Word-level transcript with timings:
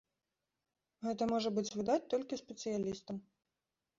Гэта 1.07 1.27
можа 1.33 1.49
быць 1.57 1.73
відаць 1.81 2.07
толькі 2.15 2.41
спецыялістам. 2.43 3.15